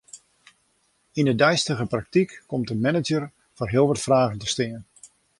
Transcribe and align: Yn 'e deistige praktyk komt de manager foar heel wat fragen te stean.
Yn 1.19 1.29
'e 1.31 1.35
deistige 1.41 1.85
praktyk 1.93 2.31
komt 2.49 2.67
de 2.69 2.75
manager 2.85 3.23
foar 3.55 3.69
heel 3.73 3.87
wat 3.91 4.03
fragen 4.05 4.41
te 4.41 4.49
stean. 4.53 4.83